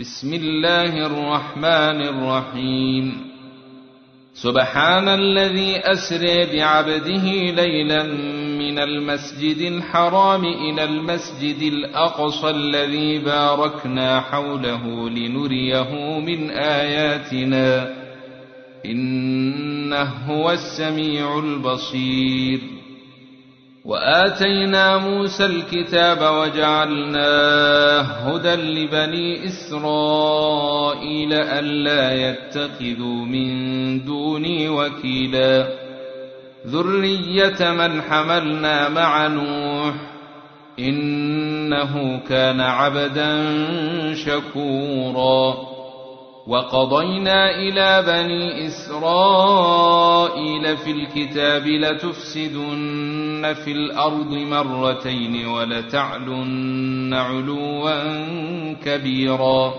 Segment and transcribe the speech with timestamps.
[0.00, 3.20] بسم الله الرحمن الرحيم.
[4.34, 7.24] سبحان الذي أسري بعبده
[7.62, 8.02] ليلا
[8.58, 17.94] من المسجد الحرام إلى المسجد الأقصى الذي باركنا حوله لنريه من آياتنا.
[18.86, 22.60] إنه هو السميع البصير.
[23.86, 35.68] وآتينا موسى الكتاب وجعلناه هدى لبني إسرائيل ألا يتخذوا من دوني وكيلا.
[36.66, 39.94] ذرية من حملنا مع نوح
[40.78, 43.44] إنه كان عبدا
[44.14, 45.75] شكورا.
[46.46, 57.90] وقضينا إلى بني إسرائيل في الكتاب لتفسدن في الأرض مرتين ولتعلن علوا
[58.84, 59.74] كبيرا.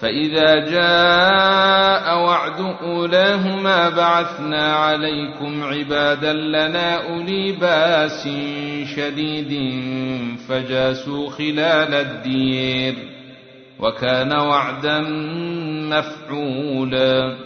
[0.00, 8.28] فإذا جاء وعد أولاهما بعثنا عليكم عبادا لنا أولي بأس
[8.96, 9.80] شديد
[10.48, 13.19] فجاسوا خلال الدير.
[13.82, 15.00] وكان وعدا
[15.90, 17.36] مفعولا.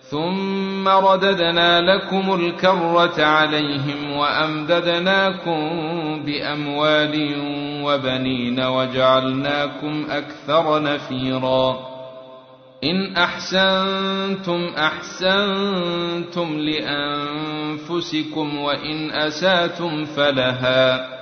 [0.00, 5.60] ثم رددنا لكم الكرة عليهم وأمددناكم
[6.26, 7.36] بأموال
[7.84, 11.92] وبنين وجعلناكم أكثر نفيرا.
[12.84, 21.21] إن أحسنتم أحسنتم لأنفسكم وإن أساتم فلها.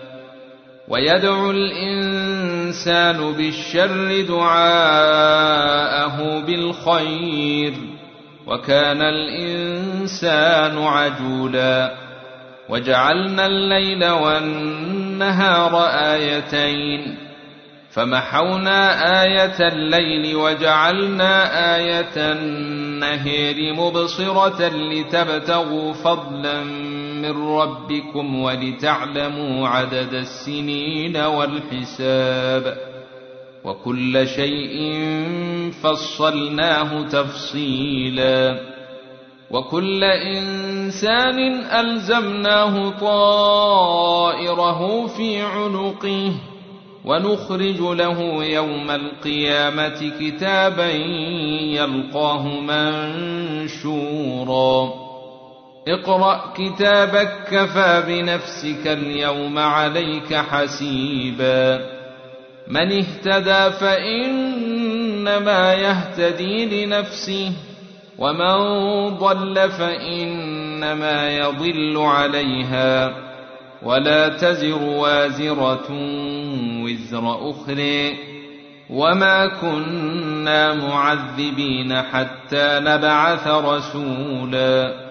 [0.87, 5.59] ويدعو الإنسان بالشر دعاءه
[6.39, 7.73] بالخير
[8.47, 11.91] وكان الإنسان عجولا.
[12.69, 17.17] وجعلنا الليل والنهار آيتين
[17.91, 26.63] فمحونا آية الليل وجعلنا آية النهر مبصرة لتبتغوا فضلا
[27.21, 32.77] من ربكم ولتعلموا عدد السنين والحساب
[33.63, 35.01] وكل شيء
[35.83, 38.59] فصلناه تفصيلا
[39.51, 46.31] وكل إنسان ألزمناه طائره في عنقه
[47.05, 50.89] ونخرج له يوم القيامة كتابا
[51.75, 52.47] يلقاه
[53.67, 55.00] منشورا
[55.87, 61.79] اقرأ كتابك كفى بنفسك اليوم عليك حسيبا.
[62.67, 67.51] من اهتدى فإنما يهتدي لنفسه
[68.17, 68.57] ومن
[69.17, 73.13] ضل فإنما يضل عليها.
[73.83, 75.87] ولا تزر وازرة
[76.83, 78.17] وزر أخرى.
[78.89, 85.10] وما كنا معذبين حتى نبعث رسولا.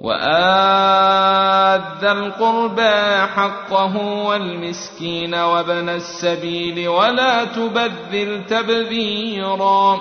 [0.00, 10.00] وآت ذا القربى حقه والمسكين وابن السبيل ولا تبذر تبذيرا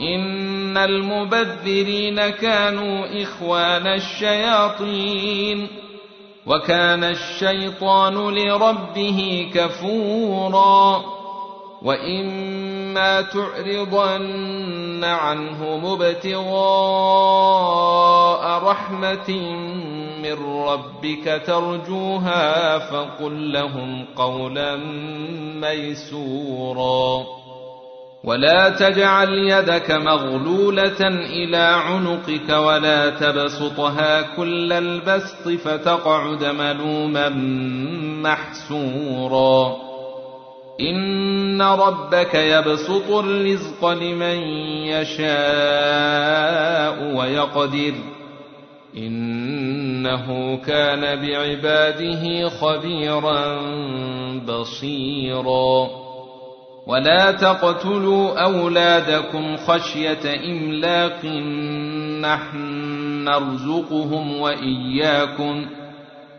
[0.00, 5.68] إن المبذرين كانوا إخوان الشياطين
[6.46, 11.02] وكان الشيطان لربه كفورا
[11.82, 17.95] وإما تعرضن عنهم ابتغاء
[18.66, 19.30] رحمة
[20.22, 20.36] من
[20.68, 24.76] ربك ترجوها فقل لهم قولا
[25.60, 27.26] ميسورا
[28.24, 37.28] ولا تجعل يدك مغلولة إلى عنقك ولا تبسطها كل البسط فتقعد ملوما
[38.22, 39.76] محسورا
[40.80, 44.38] إن ربك يبسط الرزق لمن
[44.86, 45.26] يشاء
[47.16, 47.94] ويقدر
[48.96, 53.60] إنه كان بعباده خبيرا
[54.48, 55.88] بصيرا.
[56.86, 61.24] ولا تقتلوا أولادكم خشية إملاق.
[62.20, 62.58] نحن
[63.24, 65.68] نرزقهم وإياكم ۖ.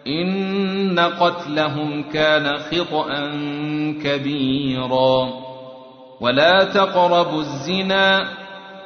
[0.08, 3.32] إن قتلهم كان خطأ
[4.04, 5.30] كبيرا.
[6.22, 8.47] ولا تقربوا الزنا.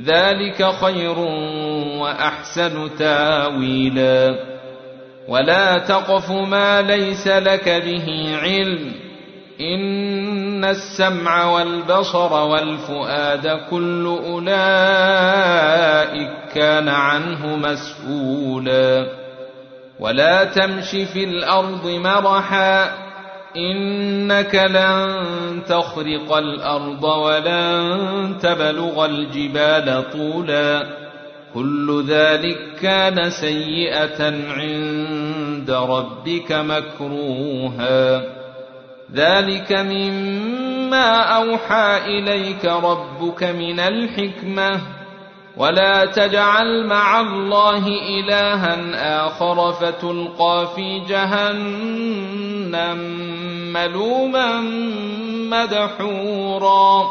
[0.00, 1.18] ذلك خير
[1.98, 4.34] وأحسن تاويلا.
[5.28, 8.92] ولا تقف ما ليس لك به علم.
[9.60, 19.06] إن السمع والبصر والفؤاد كل أولئك كان عنه مسؤولا.
[20.00, 23.01] ولا تمش في الأرض مرحا.
[23.56, 30.86] إنك لن تخرق الأرض ولن تبلغ الجبال طولا.
[31.54, 34.24] كل ذلك كان سيئة
[34.56, 38.22] عند ربك مكروها.
[39.14, 45.01] ذلك مما أوحى إليك ربك من الحكمة.
[45.56, 52.98] ولا تجعل مع الله إلها آخر فتلقى في جهنم
[53.72, 54.60] ملوما
[55.50, 57.04] مدحورا.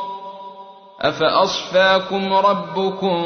[1.02, 3.22] أفأصفاكم ربكم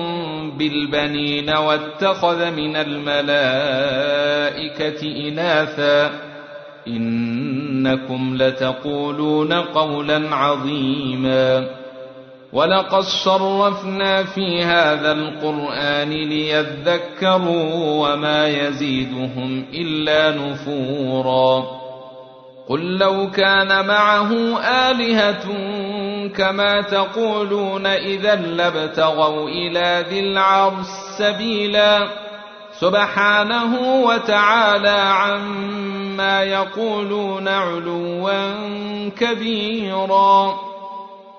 [0.57, 3.69] بالبنين واتخذ من الملائكة
[5.27, 6.11] إناثا؟
[6.87, 11.84] إنكم لتقولون قولا عظيما.
[12.55, 21.65] ولقد صرفنا في هذا القرآن ليذكروا وما يزيدهم إلا نفورا.
[22.69, 25.45] قل لو كان معه آلهة
[26.27, 32.07] كما تقولون إذا لابتغوا إلى ذي العرش سبيلا.
[32.79, 38.53] سبحانه وتعالى عما يقولون علوا
[39.09, 40.74] كبيرا.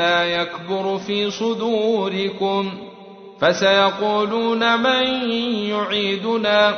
[0.00, 2.70] يكبر في صدوركم
[3.40, 5.30] فسيقولون من
[5.70, 6.74] يعيدنا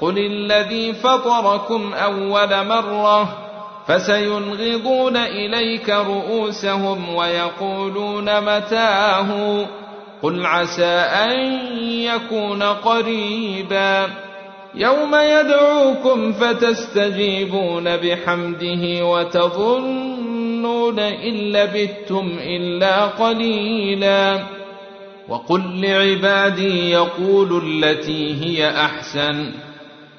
[0.00, 3.36] قل الذي فطركم أول مرة
[3.86, 9.66] فسينغضون إليك رؤوسهم ويقولون متاه
[10.22, 11.32] قل عسى أن
[11.82, 14.06] يكون قريبا
[14.74, 20.19] يوم يدعوكم فتستجيبون بحمده وتظنون
[20.98, 24.46] ان لبثتم الا قليلا
[25.28, 29.52] وقل لعبادي يقولوا التي هي احسن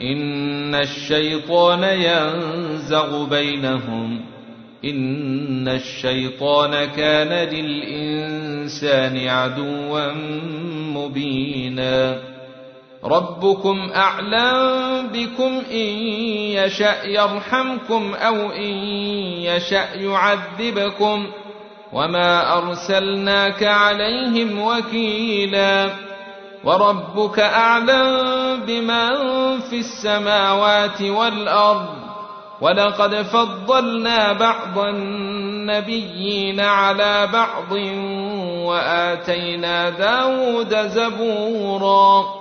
[0.02, 4.22] إن الشيطان ينزغ بينهم
[4.86, 10.14] إن الشيطان كان للإنسان عدوا
[10.96, 12.31] مبينا
[13.06, 15.88] ربكم أعلم بكم إن
[16.58, 18.74] يشأ يرحمكم أو إن
[19.44, 21.28] يشأ يعذبكم
[21.94, 26.12] وما أرسلناك عليهم وكيلاً
[26.64, 29.10] وربك اعلم بمن
[29.60, 31.88] في السماوات والارض
[32.62, 37.72] ولقد فضلنا بعض النبيين على بعض
[38.66, 42.41] واتينا داود زبورا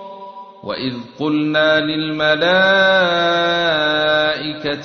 [0.63, 2.41] واذ قلنا للملائكه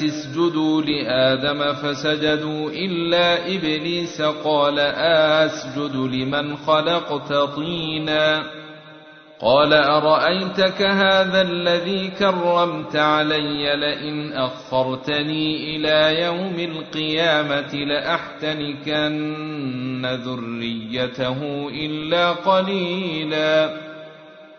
[0.07, 8.43] اسجدوا لادم فسجدوا الا ابليس قال اسجد لمن خلقت طينا
[9.41, 19.27] قال ارايتك هذا الذي كرمت علي لئن اخرتني إلى يوم القيامه لاحتنكن
[20.07, 23.87] ذريته الا قليلا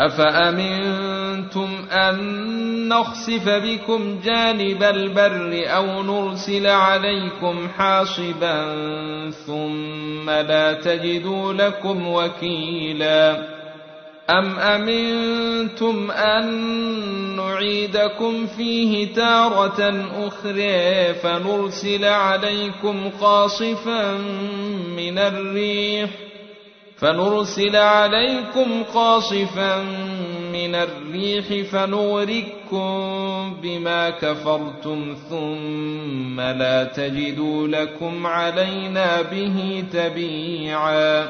[0.00, 2.18] أفأمنتم أن
[2.88, 8.74] نخسف بكم جانب البر أو نرسل عليكم حاصبا
[9.46, 13.46] ثم لا تجدوا لكم وكيلا
[14.30, 16.46] أم أمنتم أن
[17.36, 24.12] نعيدكم فيه تارة أخرى فنرسل عليكم قاصفا
[24.96, 26.29] من الريح ۖ
[27.00, 29.82] فنرسل عليكم قاصفا
[30.52, 32.90] من الريح فنغرقكم
[33.62, 41.28] بما كفرتم ثم لا تجدوا لكم علينا به تبيعا.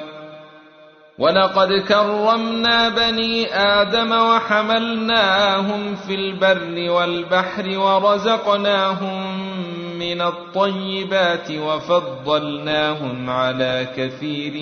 [1.18, 9.50] ولقد كرمنا بني آدم وحملناهم في البر والبحر ورزقناهم
[9.98, 14.54] من الطيبات وفضلناهم على كثير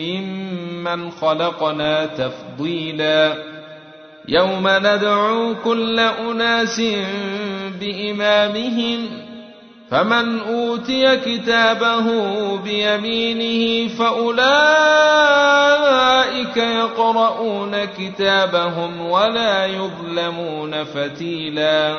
[0.00, 3.34] ممن خلقنا تفضيلا.
[4.28, 6.82] يوم ندعو كل أناس
[7.80, 9.08] بإمامهم
[9.90, 12.06] فمن أوتي كتابه
[12.56, 14.50] بيمينه فأولئك
[16.56, 21.98] يقرؤون كتابهم ولا يظلمون فتيلا.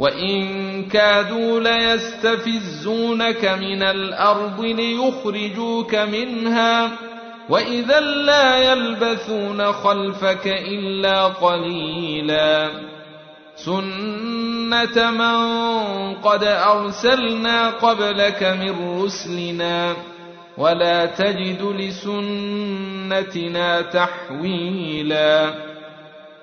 [0.00, 6.90] وان كادوا ليستفزونك من الأرض ليخرجوك منها
[7.48, 12.70] واذا لا يلبثون خلفك الا قليلا
[13.56, 19.96] سنه من قد ارسلنا قبلك من رسلنا
[20.58, 25.69] ولا تجد لسنتنا تحويلا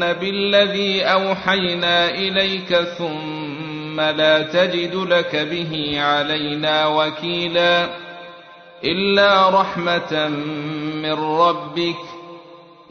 [0.00, 7.88] بالذي أوحينا إليك ثم لا تجد لك به علينا وكيلا
[8.84, 10.28] إلا رحمة
[11.02, 11.96] من ربك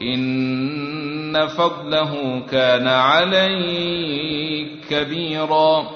[0.02, 4.36] إن فضله كان عليك
[4.90, 5.90] كبيرا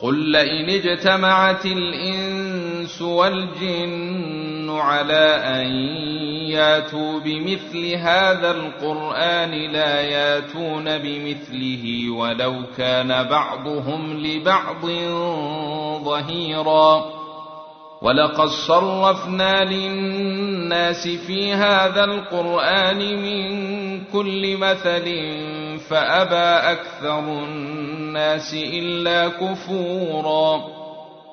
[0.00, 1.66] قل لئن اجتمعت
[2.86, 5.66] الانس والجن على أن
[6.50, 14.86] ياتوا بمثل هذا القرآن لا ياتون بمثله ولو كان بعضهم لبعض
[16.04, 17.04] ظهيرا.
[18.02, 25.04] ولقد صرفنا للناس في هذا القران من كل مثل
[25.88, 30.85] فابى أكثر الناس الا كفورا.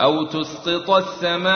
[0.00, 1.54] أو تسقط السماء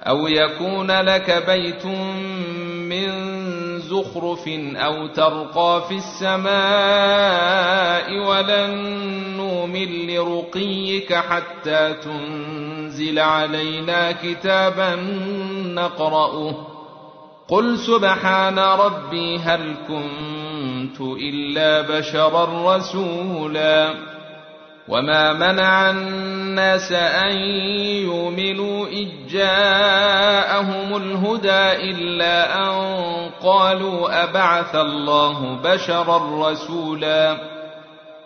[0.08, 3.36] أو يكون لك بيت من
[3.80, 6.56] زخرف أو ترقى في السماء
[8.18, 8.76] ولن
[9.38, 14.96] نؤمن لرقيك حتى تنزل علينا كتابا
[15.66, 16.75] نقرأه
[17.48, 23.94] قل سبحان ربي هل كنت الا بشرا رسولا
[24.88, 27.38] وما منع الناس ان
[28.02, 32.86] يؤمنوا اذ جاءهم الهدى الا ان
[33.44, 37.55] قالوا ابعث الله بشرا رسولا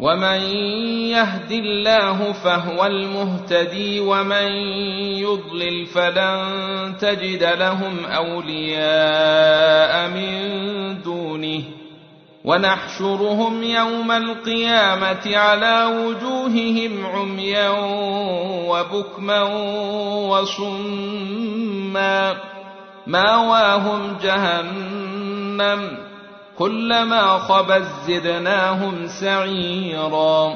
[0.00, 0.40] ومن
[1.10, 4.48] يهد الله فهو المهتدي ومن
[5.18, 11.62] يضلل فلن تجد لهم أولياء من دونه.
[12.44, 17.70] ونحشرهم يوم القيامة على وجوههم عميا
[18.68, 19.42] وبكما
[20.28, 22.36] وصما.
[23.06, 26.07] ماواهم جهنم.
[26.58, 30.54] كلما خبت زدناهم سعيرا.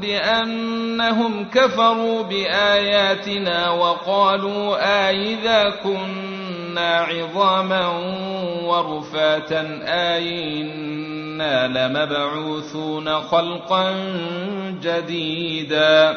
[0.00, 4.76] بأنهم كفروا بآياتنا وقالوا
[5.08, 6.44] آئذا كنا
[6.74, 7.86] كنا عظاما
[8.64, 13.94] ورفاتا آئنا لمبعوثون خلقا
[14.82, 16.16] جديدا.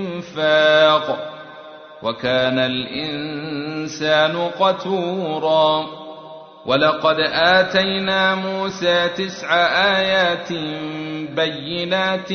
[0.21, 1.31] الإنفاق
[2.03, 5.85] وكان الإنسان قتورا
[6.65, 9.55] ولقد آتينا موسى تسع
[9.97, 10.53] آيات
[11.35, 12.33] بينات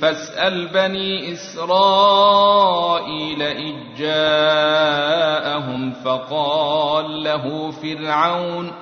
[0.00, 2.62] فاسأل بني إسرائيل
[3.42, 8.72] إذ جاءهم فقال له فرعون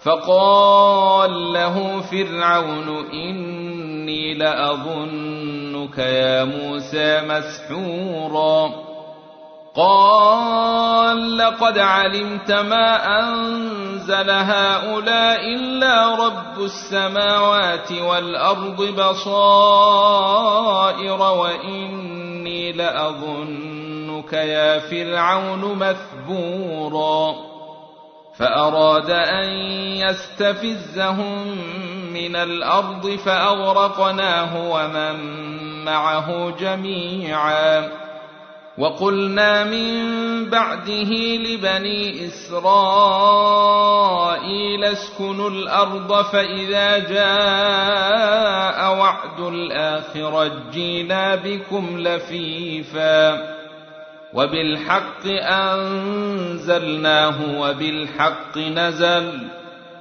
[0.00, 4.34] فقال له فرعون إني
[5.94, 8.70] لأظنك يا موسى مسحورا.
[9.76, 20.02] قال لقد علمت ما أنزل هؤلاء إلا رب السماوات والأرض بصائر
[21.22, 27.34] وإني لأظنك يا فرعون مثبورا.
[28.38, 29.48] فأراد أن
[30.02, 31.58] يستفزهم
[32.14, 35.14] من الأرض فأغرقناه ومن
[35.84, 37.88] معه جميعا.
[38.78, 40.04] وقلنا من
[40.50, 43.64] بعده لبني إسرائيل
[44.84, 53.54] اسكنوا الأرض فإذا جاء وعد الآخرة جينا بكم لفيفا.
[54.34, 59.48] وبالحق أنزلناه وبالحق نزل.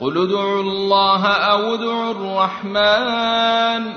[0.00, 3.92] قل ادعوا الله أو ادعوا الرحمن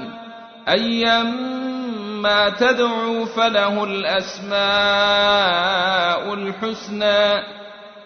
[0.70, 4.64] أيما تدعوا فله الأسماء
[6.34, 7.44] الحسنى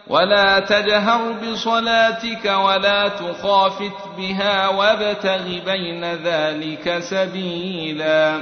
[0.08, 8.42] ولا تجهر بصلاتك ولا تخافت بها وابتغ بين ذلك سبيلا